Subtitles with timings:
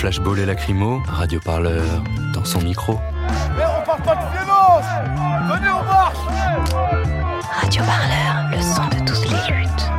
[0.00, 2.02] Flashball et lacrymo, Radio Parleur
[2.32, 2.94] dans son micro.
[3.54, 4.86] Mais on parle pas de violence
[5.52, 6.16] Venez, on marche
[7.60, 9.90] Radio Parleur, le son de toutes les luttes.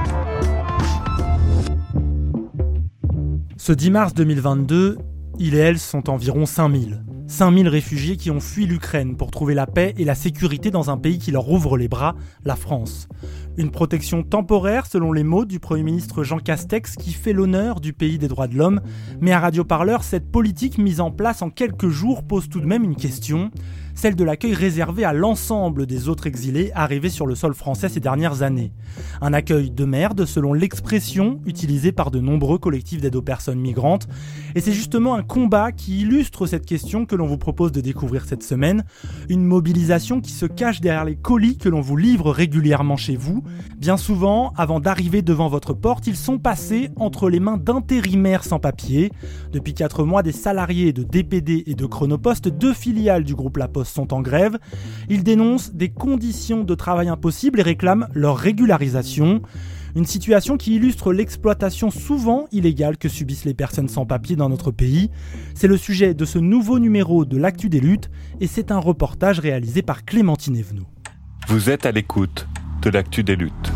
[3.57, 4.97] Ce 10 mars 2022,
[5.37, 7.03] il et elle sont environ 5000.
[7.31, 10.97] 5000 réfugiés qui ont fui l'Ukraine pour trouver la paix et la sécurité dans un
[10.97, 13.07] pays qui leur ouvre les bras, la France.
[13.57, 17.93] Une protection temporaire selon les mots du Premier ministre Jean Castex qui fait l'honneur du
[17.93, 18.81] pays des droits de l'homme.
[19.21, 22.65] Mais à Radio Parleur, cette politique mise en place en quelques jours pose tout de
[22.65, 23.49] même une question,
[24.01, 27.99] celle de l'accueil réservé à l'ensemble des autres exilés arrivés sur le sol français ces
[27.99, 28.71] dernières années.
[29.21, 34.07] Un accueil de merde selon l'expression utilisée par de nombreux collectifs d'aide aux personnes migrantes.
[34.55, 38.25] Et c'est justement un combat qui illustre cette question que l'on vous propose de découvrir
[38.25, 38.85] cette semaine.
[39.29, 43.43] Une mobilisation qui se cache derrière les colis que l'on vous livre régulièrement chez vous.
[43.77, 48.57] Bien souvent, avant d'arriver devant votre porte, ils sont passés entre les mains d'intérimaires sans
[48.57, 49.11] papier.
[49.51, 53.67] Depuis 4 mois, des salariés de DPD et de Chronopost, deux filiales du groupe La
[53.67, 54.57] Poste, sont en grève.
[55.09, 59.41] Ils dénoncent des conditions de travail impossibles et réclament leur régularisation.
[59.95, 64.71] Une situation qui illustre l'exploitation souvent illégale que subissent les personnes sans papier dans notre
[64.71, 65.11] pays.
[65.53, 69.39] C'est le sujet de ce nouveau numéro de l'Actu des luttes et c'est un reportage
[69.39, 70.87] réalisé par Clémentine Evenot.
[71.47, 72.47] Vous êtes à l'écoute
[72.81, 73.71] de l'actu des luttes.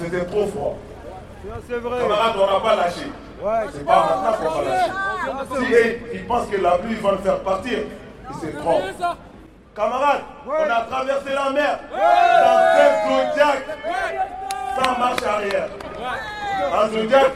[0.00, 0.76] Faisait trop froid.
[2.00, 3.06] Camarades, on n'a pas lâché.
[3.72, 5.66] C'est pas maintenant qu'on va lâcher.
[5.66, 7.78] Si eux, ils pensent que la pluie va le faire partir,
[8.30, 8.82] ils se trompent.
[9.76, 13.66] Camarades, on a traversé la mer dans un Zodiac
[14.76, 15.68] sans marche arrière.
[16.82, 17.26] Un Zodiac,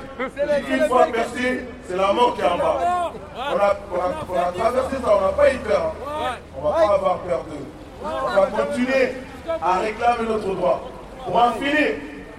[0.69, 3.13] une fois percé, c'est la mort qui est en bas.
[3.37, 5.95] On a, on a- on a traversé ça, on n'a pas eu peur.
[6.07, 6.37] hein.
[6.59, 7.67] On va pas avoir peur d'eux.
[8.05, 9.15] On va continuer
[9.63, 10.81] à réclamer notre droit.
[11.25, 11.89] Pour en finir,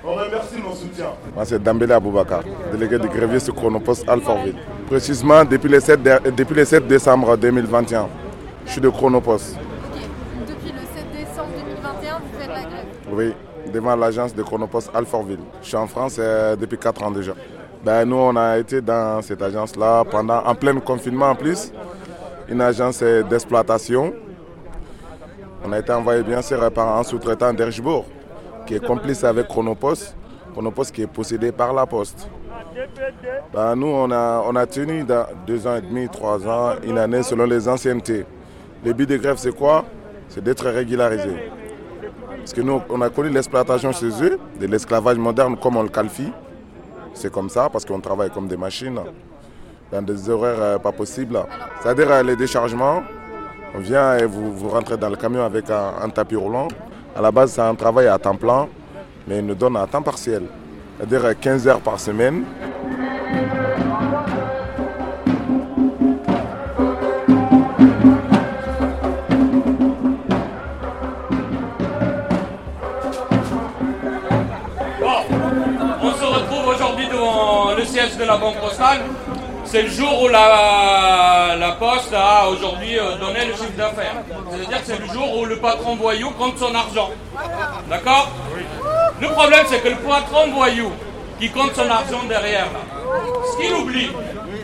[0.08, 1.14] on remercie nos soutiens.
[1.34, 4.56] Moi, c'est Dambélé Aboubakar, délégué de gréviste Chronopost Alfortville.
[4.88, 8.08] Précisément depuis le, 7 dé- depuis le 7 décembre 2021,
[8.66, 9.58] je suis de Chronopost.
[10.48, 12.86] Depuis le 7 décembre 2021, vous faites la grève.
[13.12, 13.34] Oui,
[13.74, 15.40] devant l'agence de Chronopost Alfortville.
[15.62, 17.34] Je suis en France euh, depuis 4 ans déjà.
[17.84, 21.72] Ben, nous, on a été dans cette agence-là pendant, en plein confinement en plus.
[22.48, 24.14] Une agence euh, d'exploitation.
[25.68, 28.06] On a été envoyé bien sûr par un sous-traitant d'Erchbourg
[28.66, 30.16] qui est complice avec Chronopost.
[30.54, 32.30] Chronopost qui est possédé par la Poste.
[33.54, 36.98] Ben, nous, on a, on a tenu dans deux ans et demi, trois ans, une
[36.98, 38.26] année selon les anciennetés.
[38.84, 39.86] Le but de grève, c'est quoi?
[40.30, 41.52] C'est d'être régularisé.
[42.38, 45.90] Parce que nous, on a connu l'exploitation chez eux, de l'esclavage moderne comme on le
[45.90, 46.32] qualifie.
[47.14, 49.00] C'est comme ça, parce qu'on travaille comme des machines,
[49.92, 51.40] dans des horaires euh, pas possibles.
[51.82, 53.04] C'est-à-dire euh, les déchargements,
[53.74, 56.68] on vient et vous, vous rentrez dans le camion avec un tapis roulant.
[57.18, 58.68] À la base, c'est un travail à temps plein,
[59.26, 60.44] mais ils nous donnent à temps partiel.
[60.98, 62.44] C'est-à-dire euh, 15 heures par semaine.
[76.02, 79.00] On se retrouve aujourd'hui devant le siège de la Banque Postale.
[79.66, 81.56] C'est le jour où la
[82.14, 84.16] à aujourd'hui euh, donner le chiffre d'affaires.
[84.52, 87.10] C'est-à-dire que c'est le jour où le patron voyou compte son argent.
[87.90, 88.30] D'accord?
[89.20, 90.92] Le problème, c'est que le patron voyou
[91.40, 92.68] qui compte son argent derrière,
[93.52, 94.10] ce qu'il oublie,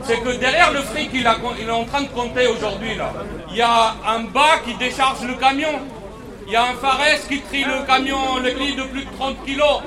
[0.03, 1.27] c'est que derrière le fric qu'il
[1.59, 3.11] il est en train de compter aujourd'hui, là,
[3.49, 5.79] il y a un bas qui décharge le camion.
[6.47, 9.45] Il y a un Fares qui trie le camion, le lit de plus de 30
[9.45, 9.81] kilos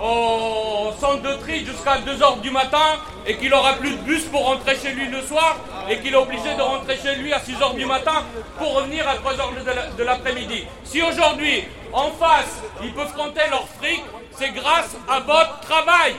[0.00, 4.46] au centre de tri jusqu'à 2h du matin et qu'il n'aura plus de bus pour
[4.46, 5.58] rentrer chez lui le soir
[5.88, 8.24] et qu'il est obligé de rentrer chez lui à 6h du matin
[8.58, 10.64] pour revenir à 3h de l'après-midi.
[10.84, 14.02] Si aujourd'hui, en face, ils peuvent compter leur fric,
[14.32, 16.14] c'est grâce à votre travail.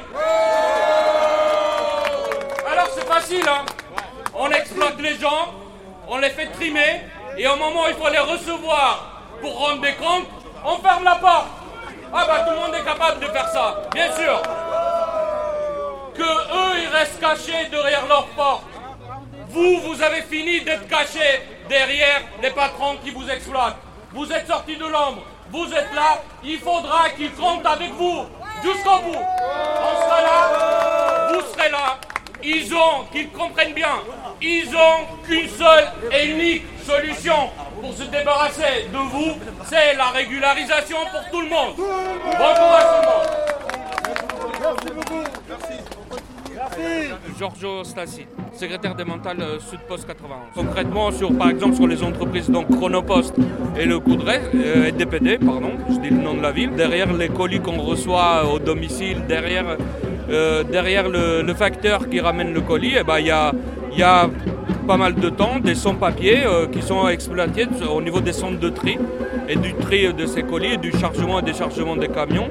[2.71, 3.65] Alors c'est facile, hein
[4.33, 5.53] on exploite les gens,
[6.07, 7.01] on les fait trimer
[7.37, 10.27] et au moment où il faut les recevoir pour rendre des comptes,
[10.65, 11.60] on ferme la porte.
[12.13, 14.41] Ah bah tout le monde est capable de faire ça, bien sûr.
[16.13, 18.63] Que eux, ils restent cachés derrière leur porte.
[19.47, 23.77] Vous, vous avez fini d'être cachés derrière les patrons qui vous exploitent.
[24.11, 25.23] Vous êtes sortis de l'ombre.
[25.51, 26.21] Vous êtes là.
[26.43, 28.25] Il faudra qu'ils comptent avec vous
[28.61, 29.17] jusqu'au bout.
[29.17, 31.29] On sera là.
[31.33, 31.97] Vous serez là.
[32.43, 34.01] Ils ont, qu'ils comprennent bien,
[34.41, 37.49] ils ont qu'une seule et unique solution
[37.79, 39.33] pour se débarrasser de vous,
[39.65, 41.75] c'est la régularisation pour tout le monde.
[41.77, 41.83] Bon
[42.33, 43.51] courage tout le monde.
[44.61, 45.23] Merci beaucoup.
[45.47, 45.91] Merci.
[47.37, 50.39] Giorgio Stassi, secrétaire des mentales euh, Sud Post 91.
[50.53, 53.35] Concrètement, sur, par exemple, sur les entreprises donc Chronopost
[53.77, 57.29] et le Coudray, euh, DPD, pardon, je dis le nom de la ville, derrière les
[57.29, 59.77] colis qu'on reçoit au domicile, derrière,
[60.31, 64.29] euh, derrière le, facteur qui ramène le colis, eh ben, il y, a,
[64.87, 68.69] pas mal de temps des sans-papiers euh, qui sont exploités au niveau des centres de
[68.69, 68.97] tri
[69.47, 72.49] et du tri de ces colis et du chargement et déchargement des camions.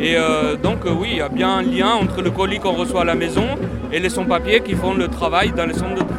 [0.00, 3.02] Et euh, donc oui, il y a bien un lien entre le colis qu'on reçoit
[3.02, 3.46] à la maison
[3.92, 6.17] et les sans-papiers qui font le travail dans les centres de tri.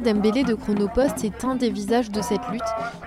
[0.00, 2.62] Dembélé de Chronopost est un des visages de cette lutte.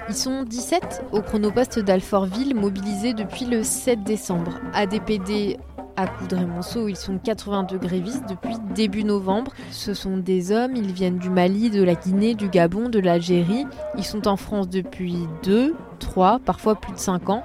[0.10, 4.60] Ils sont 17 au Chronopost d'Alfortville, mobilisés depuis le 7 décembre.
[4.74, 5.58] ADPD
[5.96, 9.52] à Coudray-Monceau, ils sont 82 grévistes depuis début novembre.
[9.72, 13.66] Ce sont des hommes, ils viennent du Mali, de la Guinée, du Gabon, de l'Algérie.
[13.98, 17.44] Ils sont en France depuis 2, 3, parfois plus de 5 ans.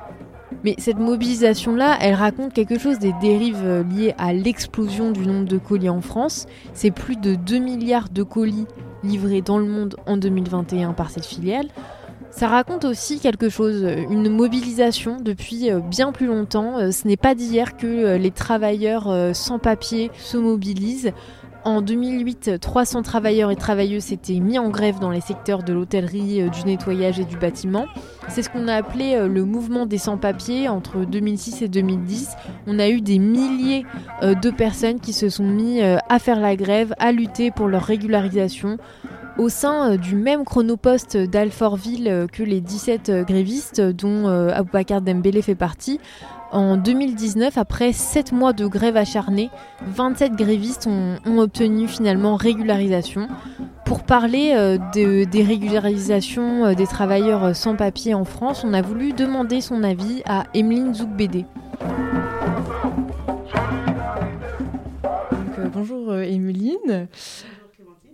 [0.64, 5.58] Mais cette mobilisation-là, elle raconte quelque chose des dérives liées à l'explosion du nombre de
[5.58, 6.46] colis en France.
[6.74, 8.66] C'est plus de 2 milliards de colis
[9.02, 11.68] livrés dans le monde en 2021 par cette filiale.
[12.30, 16.78] Ça raconte aussi quelque chose, une mobilisation depuis euh, bien plus longtemps.
[16.78, 21.12] Euh, ce n'est pas d'hier que euh, les travailleurs sans papier se mobilisent.
[21.64, 26.48] En 2008, 300 travailleurs et travailleuses s'étaient mis en grève dans les secteurs de l'hôtellerie,
[26.48, 27.84] du nettoyage et du bâtiment.
[28.28, 32.30] C'est ce qu'on a appelé le mouvement des sans-papiers entre 2006 et 2010.
[32.66, 33.84] On a eu des milliers
[34.22, 38.78] de personnes qui se sont mis à faire la grève, à lutter pour leur régularisation,
[39.36, 46.00] au sein du même chronoposte d'Alfortville que les 17 grévistes dont Aboubacar Dembélé fait partie,
[46.52, 49.50] en 2019, après 7 mois de grève acharnée,
[49.86, 53.28] 27 grévistes ont, obtenu finalement régularisation.
[53.84, 59.12] Pour parler euh, des régularisations euh, des travailleurs sans papier en France, on a voulu
[59.12, 61.44] demander son avis à Emeline Zoukbédé.
[65.58, 67.08] Euh, bonjour Emeline.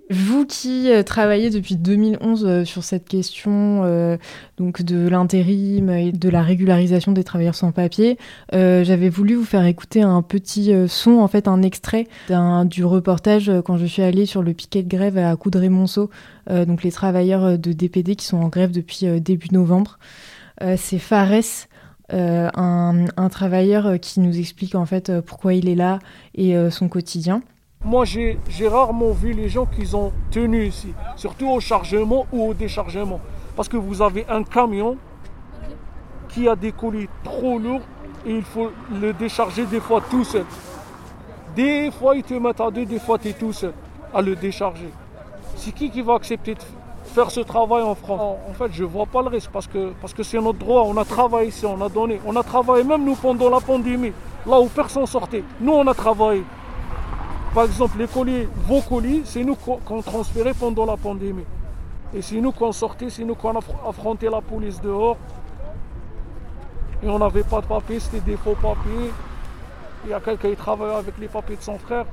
[0.09, 4.17] Vous qui euh, travaillez depuis 2011 euh, sur cette question euh,
[4.57, 8.17] donc de l'intérim et de la régularisation des travailleurs sans papier,
[8.53, 12.07] j'avais voulu vous faire écouter un petit son, en fait un extrait
[12.65, 16.11] du reportage quand je suis allée sur le piquet de grève à Coudray-Monceau,
[16.49, 19.99] donc les travailleurs de DPD qui sont en grève depuis début novembre.
[20.77, 21.67] C'est Fares.
[22.11, 25.99] un, un, travailleur qui nous explique en fait pourquoi il est là
[26.35, 27.43] et son quotidien.
[27.87, 32.53] Moi, j'ai rarement vu les gens qui ont tenu ici, surtout au chargement ou au
[32.53, 33.21] déchargement.
[33.55, 34.97] Parce que vous avez un camion
[36.29, 37.83] qui a des colis trop lourds
[38.27, 40.45] et il faut le décharger des fois tout seul.
[41.55, 43.73] Des fois, ils te mettent à deux, des fois, tu es tout seul
[44.13, 44.91] à le décharger.
[45.55, 46.61] C'est qui qui va accepter de
[47.05, 48.37] faire ce travail en France?
[48.51, 50.83] En fait, je ne vois pas le risque parce que parce que c'est notre droit.
[50.83, 52.21] On a travaillé ici, on a donné.
[52.27, 54.13] On a travaillé même nous pendant la pandémie,
[54.45, 55.45] là où personne sortait.
[55.61, 56.43] Nous, on a travaillé.
[57.57, 61.47] Par exemple, les colis, vos colis, c'est nous qu'on transférait pendant la pandémie.
[62.15, 65.17] Et c'est nous qu'on sortait, c'est nous qu'on affrontait la police dehors.
[67.03, 69.11] Et on n'avait pas de papier, c'était des faux papiers.
[70.05, 72.05] Il y a quelqu'un qui travaillait avec les papiers de son frère.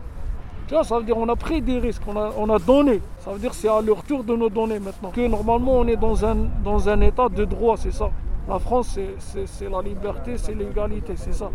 [0.70, 3.02] Tu vois, ça veut dire qu'on a pris des risques, on a, on a donné.
[3.20, 5.10] Ça veut dire que c'est à leur tour de nous donner maintenant.
[5.10, 8.10] Que normalement on est dans un, dans un état de droit, c'est ça.
[8.48, 11.50] La France, c'est la liberté, c'est l'égalité, c'est ça.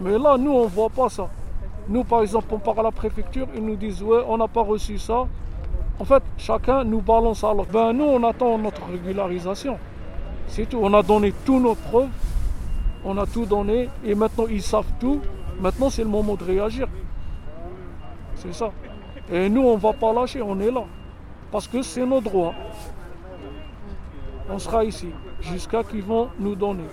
[0.00, 1.28] Mais là, nous, on ne voit pas ça.
[1.88, 4.62] Nous, par exemple, on part à la préfecture, ils nous disent Ouais, on n'a pas
[4.62, 5.26] reçu ça.
[5.98, 7.70] En fait, chacun nous balance l'autre.
[7.70, 9.78] Ben, nous, on attend notre régularisation.
[10.48, 10.78] C'est tout.
[10.82, 12.08] On a donné toutes nos preuves.
[13.04, 13.88] On a tout donné.
[14.04, 15.20] Et maintenant, ils savent tout.
[15.60, 16.88] Maintenant, c'est le moment de réagir.
[18.36, 18.72] C'est ça.
[19.30, 20.42] Et nous, on ne va pas lâcher.
[20.42, 20.84] On est là.
[21.52, 22.54] Parce que c'est nos droits.
[24.50, 25.08] On sera ici
[25.40, 26.84] jusqu'à qu'ils vont nous donner.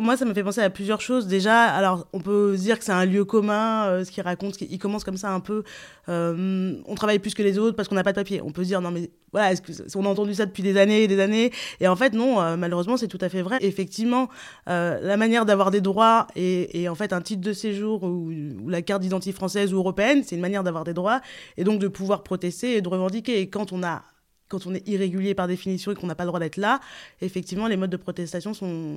[0.00, 1.26] Moi, ça me fait penser à plusieurs choses.
[1.26, 4.60] Déjà, alors, on peut dire que c'est un lieu commun, euh, ce qu'il raconte.
[4.60, 5.62] Il commence comme ça un peu.
[6.08, 8.40] Euh, on travaille plus que les autres parce qu'on n'a pas de papier.
[8.42, 11.02] On peut se dire, non, mais voilà, est-ce on a entendu ça depuis des années
[11.02, 11.52] et des années.
[11.80, 13.58] Et en fait, non, euh, malheureusement, c'est tout à fait vrai.
[13.60, 14.28] Effectivement,
[14.66, 18.30] la manière d'avoir des droits et, en fait un titre de séjour ou,
[18.62, 21.20] ou la carte d'identité française ou européenne, c'est une manière d'avoir des droits
[21.56, 23.40] et donc de pouvoir protester et de revendiquer.
[23.40, 24.02] Et quand on a
[24.48, 26.80] quand on est irrégulier par définition et qu'on n'a pas le droit d'être là,
[27.20, 28.96] effectivement, les modes de protestation sont,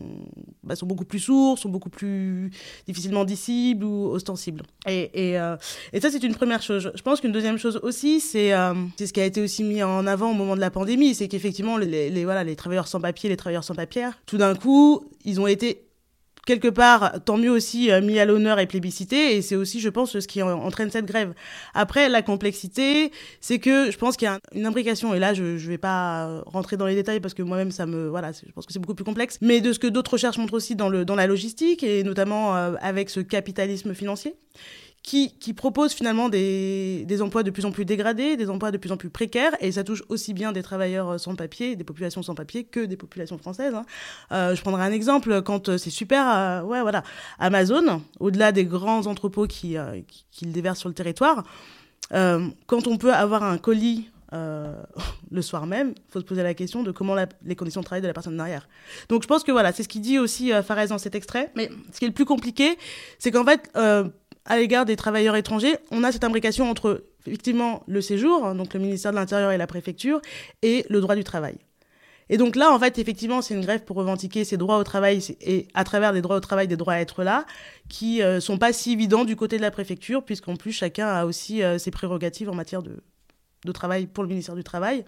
[0.63, 2.51] bah, sont beaucoup plus sourds, sont beaucoup plus
[2.88, 4.63] difficilement dissibles ou ostensibles.
[4.88, 5.58] Et, euh,
[6.00, 6.91] ça, c'est une première chose.
[6.94, 10.06] Je pense qu'une deuxième chose aussi, c'est euh, ce qui a été aussi mis en
[10.08, 13.38] avant au moment de la pandémie, c'est qu'effectivement, les, voilà, les travailleurs sans papier, les
[13.38, 15.88] travailleurs sans papier, tout d'un coup, ils ont été
[16.50, 19.36] quelque part, tant mieux aussi euh, mis à l'honneur et plébiscité.
[19.36, 21.36] Et c'est aussi, je pense, ce qui entraîne cette grève.
[21.75, 25.13] Après, la complexité, c'est que je pense qu'il y a une imbrication.
[25.13, 28.08] Et là, je ne vais pas rentrer dans les détails parce que moi-même, ça me,
[28.08, 29.38] voilà, je pense que c'est beaucoup plus complexe.
[29.41, 32.56] Mais de ce que d'autres recherches montrent aussi dans, le, dans la logistique et notamment
[32.56, 34.36] euh, avec ce capitalisme financier
[35.03, 38.98] qui, propose finalement des, emplois de plus en plus dégradés, des emplois de plus en
[38.98, 42.36] plus précaires, et ça touche aussi bien des travailleurs euh, sans papier, des populations sans
[42.36, 43.74] papier, que des populations françaises.
[43.74, 43.86] Hein.
[44.32, 47.03] Euh, je prendrai un exemple, quand euh, c'est super, euh, ouais, voilà,
[47.39, 50.01] Amazon, au-delà des grands entrepôts qui, euh,
[50.32, 51.44] qui, le déversent sur le territoire,
[52.13, 56.53] euh, quand on peut avoir un colis le soir même, il faut se poser la
[56.53, 58.70] question de comment les conditions de travail de la personne derrière.
[59.10, 61.72] Donc je pense que voilà, c'est ce qu'il dit aussi Fares dans cet extrait, mais
[61.91, 62.77] ce qui est le plus compliqué,
[63.18, 63.72] c'est qu'en fait,
[64.50, 68.74] à l'égard des travailleurs étrangers, on a cette imbrication entre effectivement le séjour, hein, donc
[68.74, 70.22] le ministère de l'Intérieur et la préfecture,
[70.62, 71.56] et le droit du travail.
[72.32, 75.20] Et donc là, en fait, effectivement, c'est une grève pour revendiquer ces droits au travail
[75.41, 77.46] et à travers des droits au travail, des droits à être là,
[77.88, 81.25] qui euh, sont pas si évidents du côté de la préfecture, puisqu'en plus chacun a
[81.25, 83.01] aussi euh, ses prérogatives en matière de,
[83.65, 85.06] de travail pour le ministère du Travail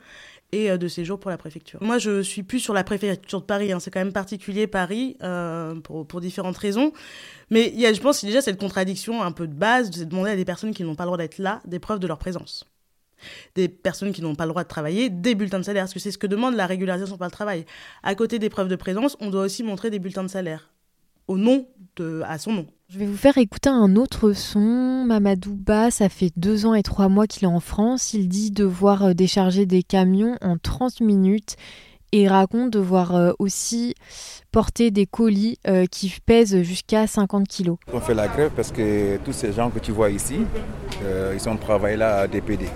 [0.52, 1.82] et euh, de séjour pour la préfecture.
[1.82, 3.72] Moi, je suis plus sur la préfecture de Paris.
[3.72, 3.80] Hein.
[3.80, 6.92] C'est quand même particulier Paris euh, pour, différentes raisons.
[7.50, 10.32] Mais il y a, je pense, déjà cette contradiction un peu de base de demander
[10.32, 12.66] à des personnes qui n'ont pas le droit d'être là des preuves de leur présence.
[13.56, 16.00] Des personnes qui n'ont pas le droit de travailler, des bulletins de salaire, parce que
[16.00, 17.66] c'est ce que demande la régularisation par le travail.
[18.02, 20.71] À côté des preuves de présence, on doit aussi montrer des bulletins de salaire
[21.32, 22.66] au nom de, à son nom.
[22.90, 25.06] Je vais vous faire écouter un autre son.
[25.06, 28.14] Mamadou Ba, ça fait deux ans et trois mois qu'il est en France.
[28.14, 31.56] Il dit devoir euh, décharger des camions en 30 minutes
[32.12, 33.96] et raconte devoir euh, aussi
[34.52, 37.78] porter des colis euh, qui pèsent jusqu'à 50 kilos.
[37.94, 40.40] On fait la grève parce que tous ces gens que tu vois ici,
[41.04, 42.68] euh, ils sont travaillés là à DPD.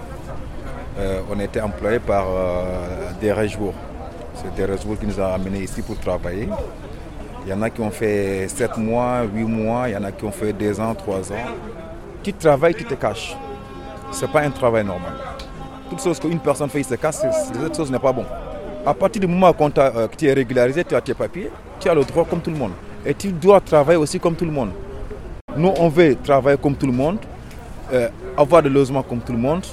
[0.97, 3.73] Euh, on était employés par euh, des régions.
[4.35, 6.47] C'est des régions qui nous ont amenés ici pour travailler.
[7.45, 10.11] Il y en a qui ont fait 7 mois, 8 mois, il y en a
[10.11, 11.35] qui ont fait 2 ans, 3 ans.
[12.23, 13.37] Tu travailles, tu te caches.
[14.11, 15.13] Ce n'est pas un travail normal.
[15.87, 18.25] Toute chose qu'une personne fait, il se cache, cette chose n'est pas bon.
[18.83, 21.93] À partir du moment où euh, tu es régularisé, tu as tes papiers, tu as
[21.93, 22.71] le droit comme tout le monde.
[23.05, 24.71] Et tu dois travailler aussi comme tout le monde.
[25.55, 27.19] Nous, on veut travailler comme tout le monde,
[27.93, 29.63] euh, avoir des logements comme tout le monde,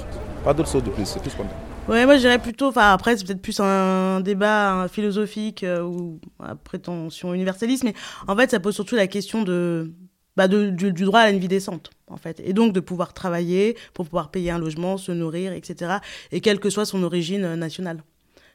[0.43, 1.62] pas d'autre chose de plus, c'est tout ce qu'on a.
[1.89, 6.17] Ouais, moi je dirais plutôt, enfin après c'est peut-être plus un débat philosophique euh, ou
[6.39, 7.93] à prétention universaliste, mais
[8.25, 9.91] en fait ça pose surtout la question de,
[10.37, 14.05] bah, du, droit à une vie décente en fait, et donc de pouvoir travailler pour
[14.05, 15.95] pouvoir payer un logement, se nourrir, etc.
[16.31, 18.01] Et quelle que soit son origine nationale.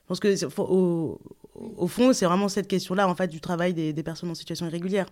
[0.04, 4.30] Je pense que au, fond c'est vraiment cette question-là en fait du travail des personnes
[4.30, 5.06] en situation irrégulière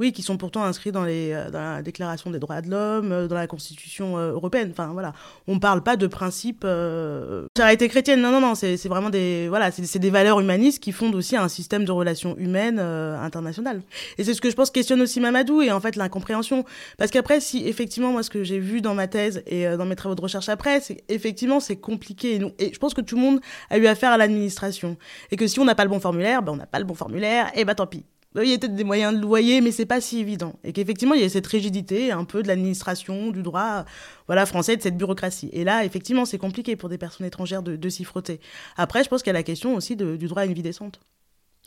[0.00, 3.36] oui, qui sont pourtant inscrits dans, les, dans la Déclaration des droits de l'homme, dans
[3.36, 4.70] la Constitution européenne.
[4.72, 5.12] Enfin, voilà.
[5.46, 8.20] On ne parle pas de principes euh, charité chrétienne.
[8.20, 8.54] Non, non, non.
[8.54, 12.36] C'est vraiment des, voilà, c'est des valeurs humanistes qui fondent aussi un système de relations
[12.38, 13.82] humaines euh, internationales.
[14.18, 16.64] Et c'est ce que je pense questionne aussi Mamadou et en fait l'incompréhension.
[16.96, 19.84] Parce qu'après, si effectivement, moi, ce que j'ai vu dans ma thèse et euh, dans
[19.84, 22.36] mes travaux de recherche après, c'est effectivement, c'est compliqué.
[22.36, 24.96] Et, et je pense que tout le monde a eu affaire à l'administration.
[25.30, 26.94] Et que si on n'a pas le bon formulaire, ben, on n'a pas le bon
[26.94, 28.04] formulaire, et ben tant pis
[28.36, 30.54] il y a peut-être des moyens de loyer, mais c'est pas si évident.
[30.62, 33.84] Et qu'effectivement, il y a cette rigidité un peu de l'administration, du droit
[34.26, 35.50] voilà, français, de cette bureaucratie.
[35.52, 38.40] Et là, effectivement, c'est compliqué pour des personnes étrangères de, de s'y frotter.
[38.76, 40.62] Après, je pense qu'il y a la question aussi de, du droit à une vie
[40.62, 41.00] décente.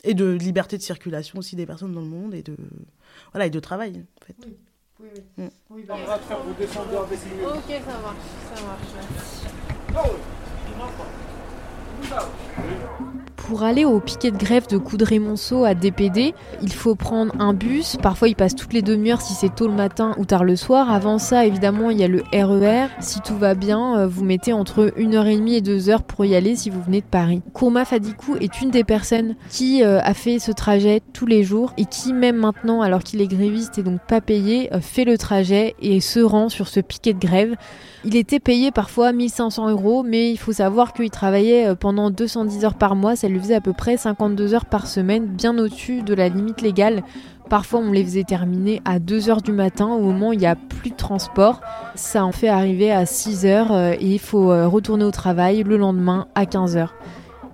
[0.04, 2.56] Et de liberté de circulation aussi des personnes dans le monde et de,
[3.32, 4.36] voilà, et de travail, en fait.
[4.46, 4.56] Oui.
[5.00, 5.44] Oui, oui.
[5.44, 5.48] Mm.
[5.70, 7.08] oui bah, on va faire vous descendre Ok,
[7.68, 8.16] ça marche,
[8.54, 8.88] ça marche.
[8.94, 9.44] Merci.
[13.54, 17.96] Pour aller au piquet de grève de Coudray-Monceau à DPD, il faut prendre un bus.
[18.02, 20.90] Parfois, il passe toutes les demi-heures si c'est tôt le matin ou tard le soir.
[20.90, 22.88] Avant ça, évidemment, il y a le RER.
[22.98, 26.68] Si tout va bien, euh, vous mettez entre 1h30 et 2h pour y aller si
[26.68, 27.42] vous venez de Paris.
[27.52, 31.74] Kourma Fadikou est une des personnes qui euh, a fait ce trajet tous les jours
[31.76, 35.16] et qui, même maintenant, alors qu'il est gréviste et donc pas payé, euh, fait le
[35.16, 37.54] trajet et se rend sur ce piquet de grève.
[38.04, 42.74] Il était payé parfois 1500 euros, mais il faut savoir qu'il travaillait pendant 210 heures
[42.74, 46.30] par mois, ça lui à peu près 52 heures par semaine, bien au-dessus de la
[46.30, 47.02] limite légale.
[47.50, 50.46] Parfois, on les faisait terminer à 2 heures du matin au moment où il n'y
[50.46, 51.60] a plus de transport.
[51.94, 55.62] Ça en fait arriver à 6 heures euh, et il faut euh, retourner au travail
[55.62, 56.94] le lendemain à 15 heures.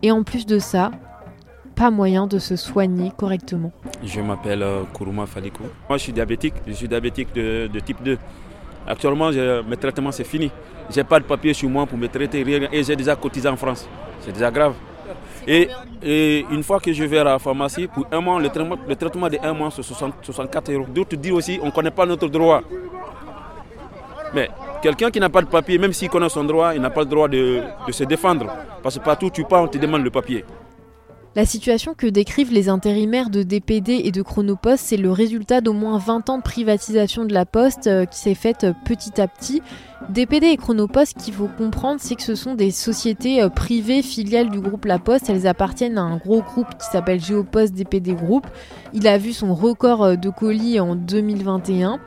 [0.03, 0.93] Et en plus de ça,
[1.75, 3.73] pas moyen de se soigner correctement.
[4.05, 5.65] Je m'appelle Kourouma Falikou.
[5.89, 6.55] Moi, je suis diabétique.
[6.67, 8.17] Je suis diabétique de, type 2.
[8.87, 10.51] Actuellement, mes traitements, c'est fini.
[10.91, 13.57] Je n'ai pas de papier sur moi pour me traiter et j'ai déjà cotisé en
[13.57, 13.89] France.
[14.21, 14.75] C'est déjà grave.
[15.47, 15.69] Et,
[16.51, 19.29] une fois que je vais à la pharmacie, pour un mois, le traitement, le traitement
[19.29, 20.87] de un mois, c'est 64 euros.
[20.89, 22.63] D'autres disent aussi, on ne connaît pas notre droit.
[24.35, 24.49] Mais
[24.83, 27.07] quelqu'un qui n'a pas de papier, même s'il connaît son droit, il n'a pas le
[27.07, 28.47] droit de, de se défendre.
[28.83, 30.45] Parce que partout où tu pars, on te demande le papier.
[31.37, 35.73] La situation que décrivent les intérimaires de DPD et de Chronopost, c'est le résultat d'au
[35.73, 39.29] moins 20 ans de privatisation de la poste euh, qui s'est faite euh, petit à
[39.29, 39.63] petit.
[40.09, 44.51] DPD et Chronopost, qu'il faut comprendre, c'est que ce sont des sociétés euh, privées filiales
[44.51, 45.31] du groupe La Poste.
[45.31, 48.49] Elles appartiennent à un gros groupe qui s'appelle Géopost DPD Group.
[48.93, 52.01] Il a vu son record de colis en 2021.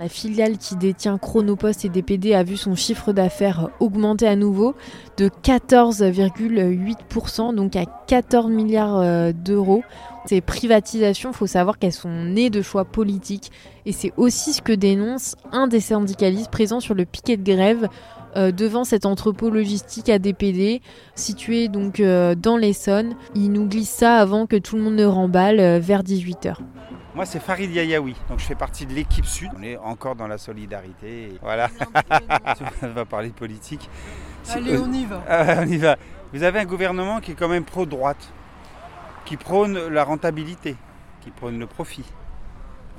[0.00, 4.74] La filiale qui détient Chronopost et DPD a vu son chiffre d'affaires augmenter à nouveau
[5.18, 9.82] de 14,8%, donc à 14 milliards euh, d'euros.
[10.24, 13.52] Ces privatisations, il faut savoir qu'elles sont nées de choix politiques
[13.84, 17.86] et c'est aussi ce que dénonce un des syndicalistes présents sur le piquet de grève
[18.36, 20.80] euh, devant cet entrepôt logistique à DPD,
[21.14, 23.16] situé donc euh, dans l'Essonne.
[23.34, 26.56] Il nous glisse ça avant que tout le monde ne remballe vers 18h.
[27.12, 29.50] Moi, c'est Farid Yayaoui, donc je fais partie de l'équipe Sud.
[29.58, 31.32] On est encore dans la solidarité.
[31.42, 31.68] Voilà.
[32.82, 33.90] on va parler politique.
[34.48, 35.22] Allez, on y va.
[35.28, 35.96] Ah, on y va.
[36.32, 38.32] Vous avez un gouvernement qui est quand même pro-droite,
[39.24, 40.76] qui prône la rentabilité,
[41.20, 42.04] qui prône le profit.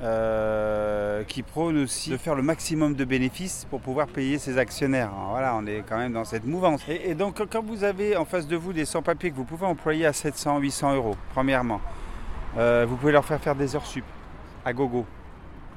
[0.04, 5.12] Euh, qui prône aussi de faire le maximum de bénéfices pour pouvoir payer ses actionnaires.
[5.30, 6.82] Voilà, on est quand même dans cette mouvance.
[6.90, 9.68] Et, et, donc, quand vous avez en face de vous des sans-papiers que vous pouvez
[9.68, 11.80] employer à 700, 800 euros, premièrement,
[12.58, 14.06] euh, vous pouvez leur faire faire des heures sup
[14.66, 15.06] à gogo,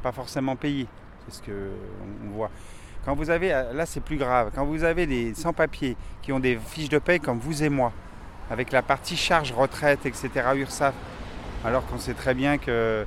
[0.02, 0.87] pas forcément payées,
[1.28, 2.50] c'est ce qu'on voit.
[3.04, 6.56] Quand vous avez, là c'est plus grave, quand vous avez des sans-papiers qui ont des
[6.56, 7.92] fiches de paie comme vous et moi,
[8.50, 10.94] avec la partie charge, retraite, etc., URSAF,
[11.64, 13.06] alors qu'on sait très bien que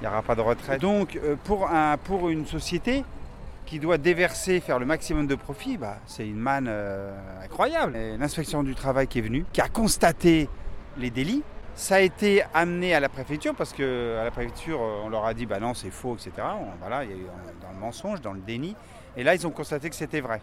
[0.00, 0.80] il n'y aura pas de retraite.
[0.80, 3.04] Donc pour, un, pour une société
[3.66, 7.10] qui doit déverser, faire le maximum de profit, bah, c'est une manne euh,
[7.42, 7.96] incroyable.
[8.18, 10.48] L'inspection du travail qui est venue, qui a constaté
[10.98, 11.42] les délits,
[11.74, 15.34] ça a été amené à la préfecture parce que à la préfecture on leur a
[15.34, 16.32] dit bah non c'est faux etc.
[16.80, 17.26] Voilà, il y a eu
[17.62, 18.76] dans le mensonge, dans le déni.
[19.16, 20.40] Et là ils ont constaté que c'était vrai.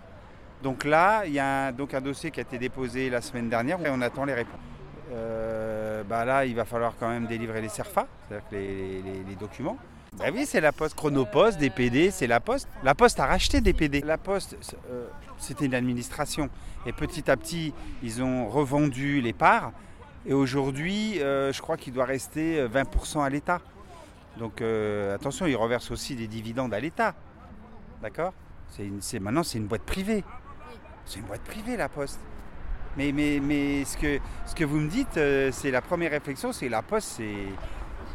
[0.63, 3.49] Donc là il y a un, donc un dossier qui a été déposé la semaine
[3.49, 4.59] dernière et on attend les réponses.
[5.11, 9.35] Euh, bah là, il va falloir quand même délivrer les CERFA, c'est-à-dire les, les, les,
[9.35, 9.77] documents.
[10.17, 12.67] Bah oui, c'est la Poste, Chronopost, DPD, c'est la Poste.
[12.83, 14.01] La Poste a racheté DPD.
[14.01, 14.55] La Poste,
[14.89, 16.49] euh, c'était une administration.
[16.85, 19.71] Et petit à petit, ils ont revendu les parts.
[20.25, 23.61] Et aujourd'hui, euh, je crois qu'il doit rester 20% à l'État.
[24.37, 27.15] Donc euh, attention, ils reversent aussi des dividendes à l'État.
[28.01, 28.33] D'accord?
[29.19, 30.23] Maintenant, c'est une boîte privée.
[31.05, 32.19] C'est une boîte privée, la Poste.
[32.97, 36.51] Mais, mais, mais ce, que, ce que vous me dites, euh, c'est la première réflexion,
[36.51, 37.35] c'est la Poste, c'est,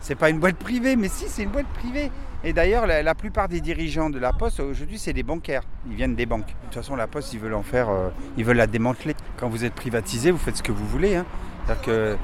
[0.00, 2.10] c'est pas une boîte privée, mais si, c'est une boîte privée.
[2.42, 5.62] Et d'ailleurs, la, plupart des dirigeants de la Poste aujourd'hui, c'est des bancaires.
[5.88, 6.46] Ils viennent des banques.
[6.46, 9.14] De toute façon, la Poste, ils veulent en faire, euh, ils veulent la démanteler.
[9.36, 11.16] Quand vous êtes privatisé, vous faites ce que vous voulez.
[11.16, 11.26] Hein.
[11.66, 12.16] C'est-à-dire que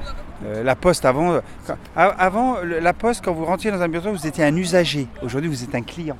[0.45, 4.27] euh, la Poste avant, quand, avant la Poste, quand vous rentriez dans un bureau, vous
[4.27, 5.07] étiez un usager.
[5.23, 6.17] Aujourd'hui, vous êtes un client.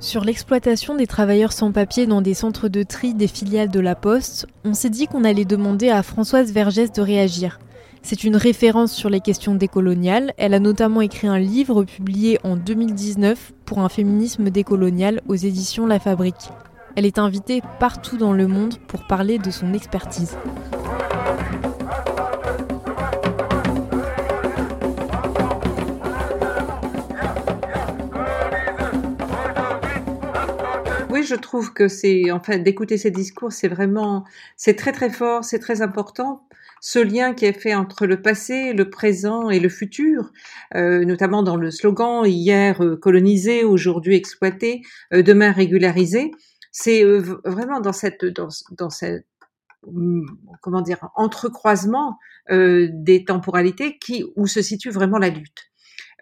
[0.00, 3.94] Sur l'exploitation des travailleurs sans papier dans des centres de tri des filiales de la
[3.94, 7.60] Poste, on s'est dit qu'on allait demander à Françoise Vergès de réagir.
[8.02, 10.32] C'est une référence sur les questions décoloniales.
[10.38, 15.86] Elle a notamment écrit un livre publié en 2019 pour un féminisme décolonial aux éditions
[15.86, 16.50] La Fabrique.
[16.96, 20.36] Elle est invitée partout dans le monde pour parler de son expertise.
[31.22, 34.24] Je trouve que c'est, enfin, d'écouter ces discours, c'est vraiment,
[34.56, 36.46] c'est très très fort, c'est très important.
[36.80, 40.32] Ce lien qui est fait entre le passé, le présent et le futur,
[40.74, 44.82] euh, notamment dans le slogan hier euh, colonisé, aujourd'hui exploité,
[45.12, 46.32] euh, demain régularisé,
[46.72, 47.04] c'est
[47.44, 49.26] vraiment dans cette, dans, dans cette
[50.60, 52.16] comment dire, entrecroisement
[52.48, 55.71] des temporalités qui, où se situe vraiment la lutte.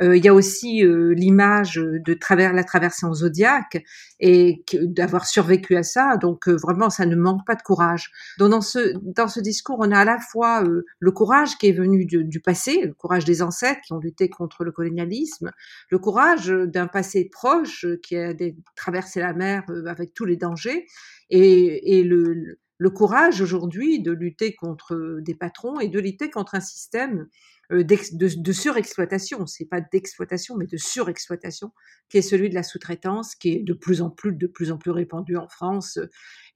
[0.03, 3.85] Euh, il y a aussi euh, l'image de travers la traversée en zodiaque
[4.19, 6.17] et d'avoir survécu à ça.
[6.17, 8.11] Donc euh, vraiment, ça ne manque pas de courage.
[8.39, 11.73] Donc dans ce dans ce discours, on a à la fois le courage qui est
[11.73, 15.51] venu du, passé, le courage des ancêtres qui ont lutté contre le colonialisme,
[15.91, 18.33] le courage d'un passé proche qui a
[18.77, 20.87] traversé la mer avec tous les dangers,
[21.31, 22.57] et, le,
[22.91, 27.29] courage aujourd'hui de lutter contre des patrons et de lutter contre un système
[27.71, 31.73] de, de, surexploitation, c'est pas d'exploitation, mais de surexploitation,
[32.09, 34.79] qui est celui de la sous-traitance, qui est de plus en plus, de plus en
[34.79, 36.07] plus répandu en France, euh,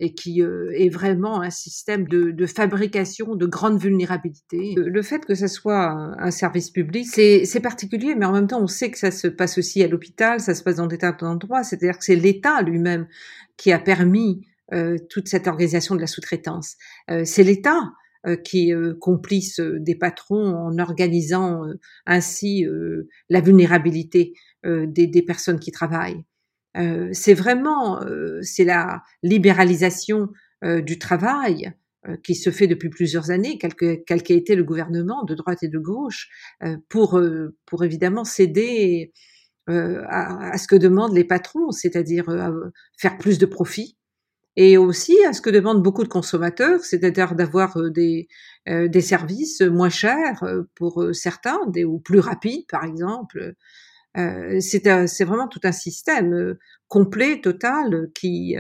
[0.01, 4.75] et qui euh, est vraiment un système de, fabrication de grande vulnérabilité.
[4.77, 8.67] Le fait que ça soit un, service public, c'est particulier, mais en même temps, on
[8.67, 11.63] sait que ça se passe aussi à l'hôpital, ça se passe dans des tas d'endroits,
[11.63, 13.07] c'est-à-dire que c'est l'État lui-même
[13.57, 16.77] qui a permis euh, toute cette organisation de la sous-traitance.
[17.11, 18.04] Euh, c'est l'État euh,
[18.43, 21.63] qui est euh, complice euh, des patrons en organisant
[22.07, 22.67] ainsi
[23.29, 24.35] la vulnérabilité
[24.65, 26.25] des, des, personnes qui travaillent.
[27.13, 28.01] c'est vraiment
[28.43, 30.29] c'est la libéralisation
[30.63, 31.73] du travail
[32.23, 35.69] qui se fait depuis plusieurs années, quel quel qu'ait été le gouvernement de droite et
[35.69, 36.29] de gauche,
[36.89, 37.21] pour
[37.67, 39.13] pour évidemment céder
[39.67, 42.27] à, à, ce que demandent les patrons, c'est-à-dire
[42.99, 43.97] faire plus de profits,
[44.57, 48.29] et aussi à ce que demandent beaucoup de consommateurs, c'est-à-dire d'avoir euh, des,
[48.69, 53.55] euh, des services moins chers euh, pour certains, des, ou plus rapides par exemple.
[54.17, 56.57] Euh, c'est vraiment tout un système
[56.89, 58.55] complet, total, qui,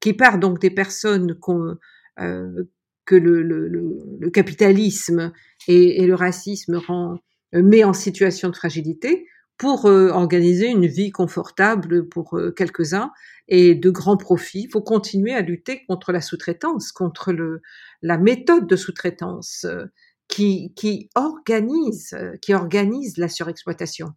[0.00, 5.30] qui part donc des personnes que le, le, le, capitalisme
[5.68, 7.18] et, et, le racisme rend,
[7.52, 13.12] met en situation de fragilité pour organiser une vie confortable pour quelques-uns
[13.48, 14.62] et de grands profits.
[14.64, 17.62] Il faut continuer à lutter contre la sous-traitance, contre le,
[18.02, 19.86] la méthode de sous-traitance euh,
[20.28, 24.12] qui, qui organise, euh, qui organise la surexploitation.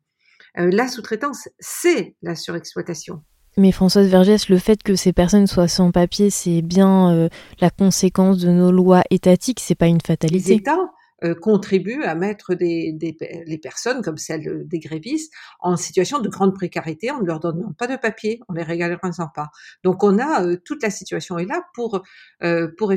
[0.58, 3.24] Euh, la sous-traitance, c'est la surexploitation.
[3.58, 7.28] Mais Françoise Vergès, le fait que ces personnes soient sans papier, c'est bien
[7.60, 10.50] la conséquence de nos lois étatiques, c'est pas une fatalité.
[10.50, 10.92] Les États
[11.24, 16.30] euh, contribuent à mettre des, des, les personnes, comme celles des grévistes, en situation de
[16.30, 19.00] grande précarité en ne leur donnant pas de papier, en les régalant
[19.34, 19.50] pas.
[19.84, 22.04] Donc on a euh, toute la situation est là pour
[22.44, 22.94] euh, pour,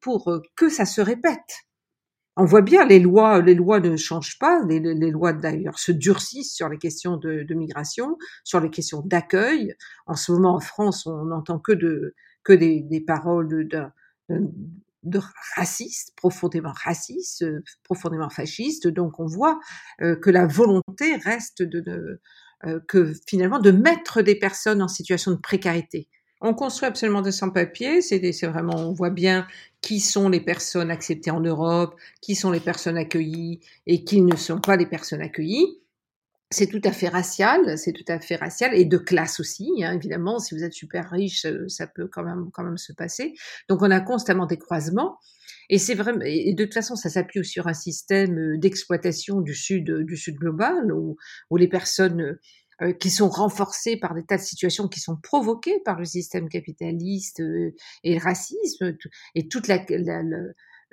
[0.00, 1.64] pour que ça se répète.
[2.36, 6.54] On voit bien les lois, les lois ne changent pas, les, lois d'ailleurs se durcissent
[6.54, 9.74] sur les questions de, de migration, sur les questions d'accueil.
[10.06, 13.84] En ce moment en France, on n'entend que de que des, des paroles de, de,
[14.28, 14.50] de
[15.56, 18.88] racistes, profondément racistes, euh, profondément fascistes.
[18.88, 19.60] Donc on voit
[20.02, 22.20] euh, que la volonté reste de,
[22.64, 26.08] euh, que finalement de mettre des personnes en situation de précarité.
[26.40, 29.46] On construit absolument des sans-papiers, c'est vraiment, on voit bien
[29.80, 34.36] qui sont les personnes acceptées en Europe, qui sont les personnes accueillies et qui ne
[34.36, 35.78] sont pas les personnes accueillies
[36.54, 39.92] c'est tout à fait racial, c'est tout à fait racial et de classe aussi, hein,
[39.92, 40.38] évidemment.
[40.38, 43.34] Si vous êtes super riche, euh, ça peut quand même quand même se passer.
[43.68, 45.18] Donc on a constamment des croisements
[45.68, 49.54] et c'est vraiment et de toute façon ça s'appuie sur un système euh, d'exploitation du
[49.54, 51.16] sud euh, du sud global où,
[51.50, 52.38] où les personnes
[52.98, 57.40] qui sont renforcées par des tas de situations qui sont provoquées par le système capitaliste
[58.02, 58.96] et le racisme
[59.36, 59.78] et toute la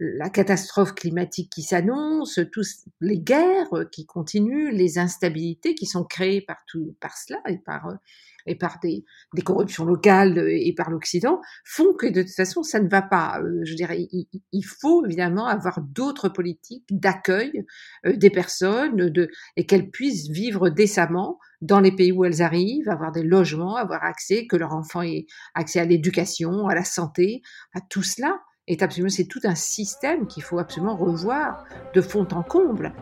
[0.03, 6.41] la catastrophe climatique qui s'annonce, tous les guerres qui continuent, les instabilités qui sont créées
[6.41, 7.99] par tout, par cela et par
[8.47, 12.79] et par des, des corruptions locales et par l'Occident font que de toute façon ça
[12.79, 13.39] ne va pas.
[13.39, 17.63] Euh, je dirais, il, faut évidemment avoir d'autres politiques d'accueil
[18.07, 22.89] euh, des personnes de, et qu'elles puissent vivre décemment dans les pays où elles arrivent,
[22.89, 27.43] avoir des logements, avoir accès, que leur enfant ait accès à l'éducation, à la santé,
[27.75, 28.39] à tout cela
[28.79, 32.93] absolument, c'est tout un système qu'il faut absolument revoir de fond en comble.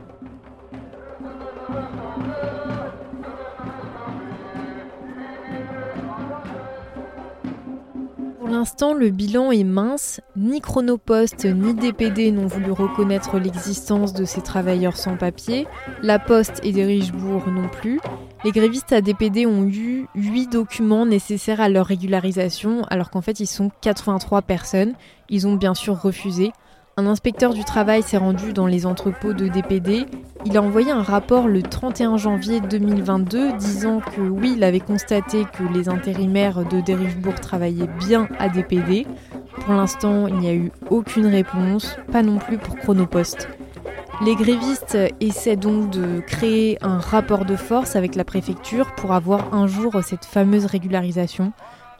[8.49, 10.21] L'instant, le bilan est mince.
[10.35, 15.67] Ni Chronopost ni DPD n'ont voulu reconnaître l'existence de ces travailleurs sans papier.
[16.01, 17.99] La Poste et des Richebourg non plus.
[18.43, 23.47] Les grévistes ADPD ont eu 8 documents nécessaires à leur régularisation, alors qu'en fait ils
[23.47, 24.93] sont 83 personnes.
[25.29, 26.51] Ils ont bien sûr refusé.
[26.99, 30.05] Un inspecteur du travail s'est rendu dans les entrepôts de DPD.
[30.43, 35.45] Il a envoyé un rapport le 31 janvier 2022 disant que oui, il avait constaté
[35.45, 39.07] que les intérimaires de Derichebourg travaillaient bien à DPD.
[39.61, 43.47] Pour l'instant, il n'y a eu aucune réponse, pas non plus pour Chronopost.
[44.25, 49.53] Les grévistes essaient donc de créer un rapport de force avec la préfecture pour avoir
[49.53, 51.53] un jour cette fameuse régularisation.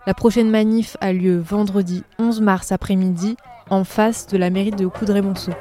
[0.08, 3.38] La prochaine manif a lieu vendredi 11 mars après-midi.
[3.70, 5.52] En face de la mairie de Coudray-Monceau.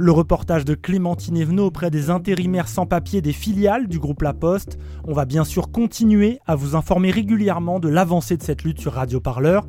[0.00, 4.32] Le reportage de Clémentine Evenot auprès des intérimaires sans papier des filiales du groupe La
[4.32, 4.78] Poste.
[5.04, 8.92] On va bien sûr continuer à vous informer régulièrement de l'avancée de cette lutte sur
[8.92, 9.66] Radio Parleur.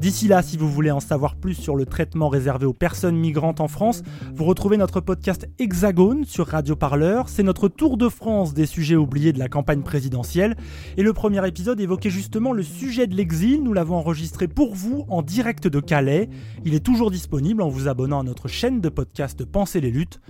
[0.00, 3.60] D'ici là, si vous voulez en savoir plus sur le traitement réservé aux personnes migrantes
[3.60, 7.28] en France, vous retrouvez notre podcast Hexagone sur Radio Parleur.
[7.28, 10.56] C'est notre tour de France des sujets oubliés de la campagne présidentielle.
[10.96, 13.64] Et le premier épisode évoquait justement le sujet de l'exil.
[13.64, 16.28] Nous l'avons enregistré pour vous en direct de Calais.
[16.64, 20.20] Il est toujours disponible en vous abonnant à notre chaîne de podcast Pensez les luttes.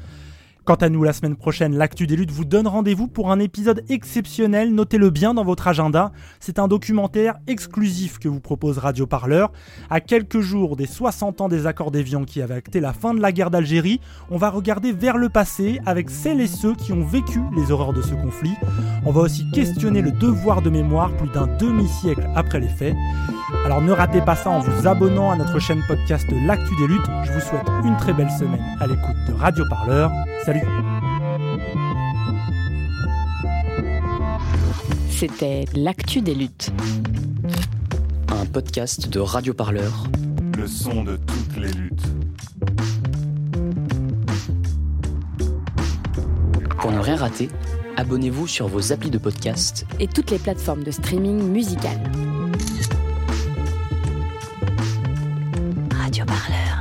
[0.68, 3.82] Quant à nous, la semaine prochaine, l'actu des luttes vous donne rendez-vous pour un épisode
[3.88, 4.74] exceptionnel.
[4.74, 6.12] Notez-le bien dans votre agenda.
[6.40, 9.50] C'est un documentaire exclusif que vous propose Radio Parleur.
[9.88, 13.20] À quelques jours des 60 ans des accords d'Évian qui avaient acté la fin de
[13.22, 17.02] la guerre d'Algérie, on va regarder vers le passé avec celles et ceux qui ont
[17.02, 18.52] vécu les horreurs de ce conflit.
[19.06, 22.94] On va aussi questionner le devoir de mémoire plus d'un demi-siècle après les faits.
[23.68, 27.04] Alors ne ratez pas ça en vous abonnant à notre chaîne podcast L'actu des luttes.
[27.24, 30.10] Je vous souhaite une très belle semaine à l'écoute de Radio Parleur.
[30.46, 30.62] Salut
[35.10, 36.72] C'était L'actu des luttes.
[38.28, 40.06] Un podcast de Radio Parleur.
[40.56, 42.06] Le son de toutes les luttes.
[46.78, 47.50] Pour ne rien rater,
[47.98, 52.00] abonnez-vous sur vos applis de podcast et toutes les plateformes de streaming musical.
[56.18, 56.77] Radio Parleur.